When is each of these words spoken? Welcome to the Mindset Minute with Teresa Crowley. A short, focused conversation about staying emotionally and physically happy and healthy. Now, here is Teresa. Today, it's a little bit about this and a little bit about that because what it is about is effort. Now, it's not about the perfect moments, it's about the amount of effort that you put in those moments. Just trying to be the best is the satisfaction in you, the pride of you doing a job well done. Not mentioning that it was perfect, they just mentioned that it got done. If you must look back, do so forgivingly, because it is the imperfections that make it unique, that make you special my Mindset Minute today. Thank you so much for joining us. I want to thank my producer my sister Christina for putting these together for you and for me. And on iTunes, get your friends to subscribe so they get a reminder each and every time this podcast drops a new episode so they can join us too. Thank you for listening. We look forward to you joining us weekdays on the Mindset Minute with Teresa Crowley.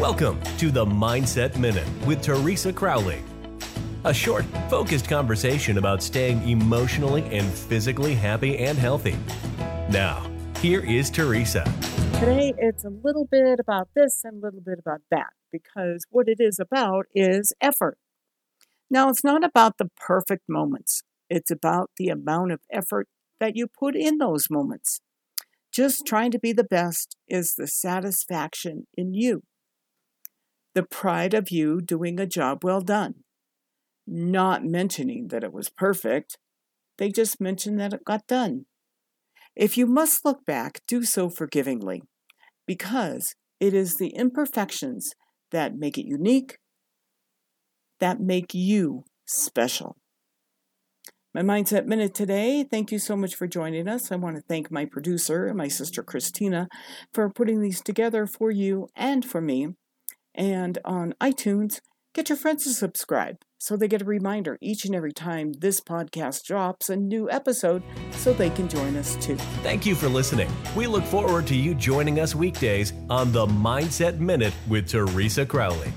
Welcome 0.00 0.40
to 0.56 0.70
the 0.70 0.86
Mindset 0.86 1.58
Minute 1.58 1.86
with 2.06 2.22
Teresa 2.22 2.72
Crowley. 2.72 3.22
A 4.04 4.14
short, 4.14 4.46
focused 4.70 5.06
conversation 5.10 5.76
about 5.76 6.02
staying 6.02 6.48
emotionally 6.48 7.22
and 7.24 7.46
physically 7.46 8.14
happy 8.14 8.56
and 8.56 8.78
healthy. 8.78 9.18
Now, 9.90 10.26
here 10.62 10.82
is 10.82 11.10
Teresa. 11.10 11.64
Today, 12.14 12.54
it's 12.56 12.82
a 12.82 12.88
little 12.88 13.26
bit 13.26 13.60
about 13.60 13.90
this 13.94 14.22
and 14.24 14.42
a 14.42 14.46
little 14.46 14.62
bit 14.62 14.78
about 14.78 15.02
that 15.10 15.34
because 15.52 16.06
what 16.08 16.30
it 16.30 16.40
is 16.40 16.58
about 16.58 17.04
is 17.14 17.52
effort. 17.60 17.98
Now, 18.88 19.10
it's 19.10 19.22
not 19.22 19.44
about 19.44 19.76
the 19.76 19.90
perfect 19.98 20.44
moments, 20.48 21.02
it's 21.28 21.50
about 21.50 21.90
the 21.98 22.08
amount 22.08 22.52
of 22.52 22.60
effort 22.72 23.06
that 23.38 23.54
you 23.54 23.66
put 23.66 23.94
in 23.94 24.16
those 24.16 24.48
moments. 24.48 25.02
Just 25.70 26.06
trying 26.06 26.30
to 26.30 26.38
be 26.38 26.54
the 26.54 26.64
best 26.64 27.16
is 27.28 27.54
the 27.54 27.66
satisfaction 27.66 28.86
in 28.96 29.12
you, 29.12 29.42
the 30.80 30.86
pride 30.86 31.34
of 31.34 31.50
you 31.50 31.78
doing 31.82 32.18
a 32.18 32.26
job 32.26 32.64
well 32.64 32.80
done. 32.80 33.16
Not 34.06 34.64
mentioning 34.64 35.28
that 35.28 35.44
it 35.44 35.52
was 35.52 35.68
perfect, 35.68 36.38
they 36.96 37.10
just 37.10 37.38
mentioned 37.38 37.78
that 37.78 37.92
it 37.92 38.02
got 38.02 38.26
done. 38.26 38.64
If 39.54 39.76
you 39.76 39.84
must 39.84 40.24
look 40.24 40.46
back, 40.46 40.80
do 40.88 41.02
so 41.04 41.28
forgivingly, 41.28 42.00
because 42.66 43.34
it 43.60 43.74
is 43.74 43.98
the 43.98 44.14
imperfections 44.14 45.12
that 45.50 45.76
make 45.76 45.98
it 45.98 46.06
unique, 46.06 46.56
that 47.98 48.20
make 48.20 48.54
you 48.54 49.04
special 49.26 49.98
my 51.32 51.42
Mindset 51.42 51.86
Minute 51.86 52.12
today. 52.12 52.64
Thank 52.68 52.90
you 52.90 52.98
so 52.98 53.16
much 53.16 53.36
for 53.36 53.46
joining 53.46 53.86
us. 53.86 54.10
I 54.10 54.16
want 54.16 54.34
to 54.36 54.42
thank 54.42 54.70
my 54.70 54.84
producer 54.84 55.52
my 55.54 55.68
sister 55.68 56.02
Christina 56.02 56.68
for 57.12 57.30
putting 57.30 57.60
these 57.60 57.80
together 57.80 58.26
for 58.26 58.50
you 58.50 58.88
and 58.96 59.24
for 59.24 59.40
me. 59.40 59.68
And 60.40 60.78
on 60.86 61.12
iTunes, 61.20 61.82
get 62.14 62.30
your 62.30 62.38
friends 62.38 62.64
to 62.64 62.70
subscribe 62.70 63.36
so 63.58 63.76
they 63.76 63.88
get 63.88 64.00
a 64.00 64.06
reminder 64.06 64.56
each 64.62 64.86
and 64.86 64.94
every 64.94 65.12
time 65.12 65.52
this 65.52 65.82
podcast 65.82 66.44
drops 66.44 66.88
a 66.88 66.96
new 66.96 67.30
episode 67.30 67.82
so 68.12 68.32
they 68.32 68.48
can 68.48 68.66
join 68.66 68.96
us 68.96 69.16
too. 69.16 69.36
Thank 69.62 69.84
you 69.84 69.94
for 69.94 70.08
listening. 70.08 70.50
We 70.74 70.86
look 70.86 71.04
forward 71.04 71.46
to 71.48 71.54
you 71.54 71.74
joining 71.74 72.20
us 72.20 72.34
weekdays 72.34 72.94
on 73.10 73.32
the 73.32 73.46
Mindset 73.46 74.18
Minute 74.18 74.54
with 74.66 74.88
Teresa 74.88 75.44
Crowley. 75.44 75.92